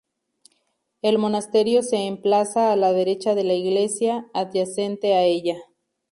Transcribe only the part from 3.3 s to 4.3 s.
de la iglesia,